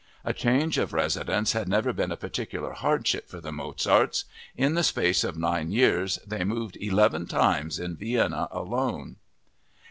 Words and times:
A 0.25 0.33
change 0.33 0.79
of 0.79 0.93
residence 0.93 1.51
had 1.51 1.69
never 1.69 1.93
been 1.93 2.11
a 2.11 2.17
particular 2.17 2.71
hardship 2.73 3.29
for 3.29 3.39
the 3.39 3.51
Mozarts. 3.51 4.25
In 4.57 4.73
the 4.73 4.81
space 4.81 5.23
of 5.23 5.37
nine 5.37 5.69
years 5.69 6.17
they 6.25 6.43
moved 6.43 6.75
eleven 6.77 7.27
times 7.27 7.77
in 7.77 7.95
Vienna 7.97 8.47
alone. 8.49 9.17